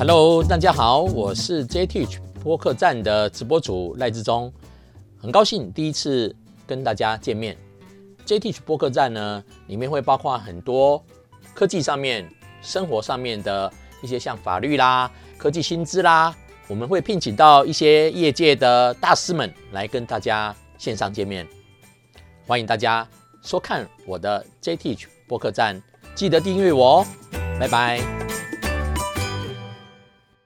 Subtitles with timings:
[0.00, 4.50] hello 大家好，我是 JTEACH 播客站的直播主赖志忠，
[5.18, 6.34] 很高兴第一次
[6.66, 7.54] 跟大家见面
[8.24, 11.04] ，JTEACH 播客站呢，里面会包括很多
[11.52, 12.26] 科技上面，
[12.62, 16.34] 生活上面的一些像法律啦，科技薪资啦，
[16.66, 21.46] 我们会聘请到一些业界的大师们来跟大家线上见面。
[22.46, 23.06] 欢迎大家
[23.42, 25.78] 收看我的 JTEACH 播客站，
[26.14, 27.06] 记得订阅我哦，
[27.60, 28.19] 拜拜。